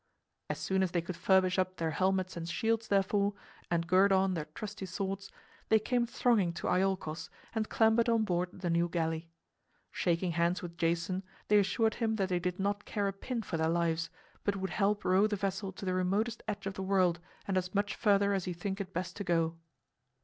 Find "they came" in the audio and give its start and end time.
5.69-6.07